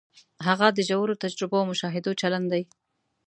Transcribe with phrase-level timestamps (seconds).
[0.47, 2.63] هغه د ژورو تجربو او مشاهدو چلن دی.